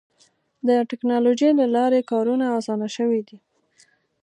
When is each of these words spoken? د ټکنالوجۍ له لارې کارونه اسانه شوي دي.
د 0.67 0.69
ټکنالوجۍ 0.89 1.51
له 1.59 1.65
لارې 1.75 2.07
کارونه 2.11 2.45
اسانه 2.57 2.87
شوي 2.95 3.21
دي. 3.27 3.37